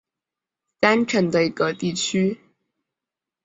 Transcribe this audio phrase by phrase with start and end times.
[0.81, 2.39] 三城的一个地区。